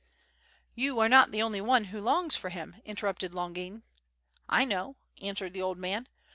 "You 0.73 0.97
are 0.99 1.07
not 1.07 1.29
the 1.29 1.43
only 1.43 1.61
one, 1.61 1.83
who 1.93 2.01
longs 2.01 2.35
for 2.35 2.49
him," 2.49 2.77
inter 2.85 3.07
rupted 3.13 3.35
Longin. 3.35 3.83
"1 4.49 4.67
know 4.67 4.95
it," 5.15 5.23
answered 5.27 5.53
the 5.53 5.61
old 5.61 5.77
man. 5.77 6.07